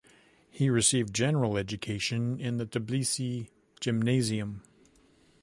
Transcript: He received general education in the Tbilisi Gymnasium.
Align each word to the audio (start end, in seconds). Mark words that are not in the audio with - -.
He 0.49 0.67
received 0.67 1.13
general 1.13 1.57
education 1.57 2.39
in 2.39 2.57
the 2.57 2.65
Tbilisi 2.65 3.49
Gymnasium. 3.79 4.63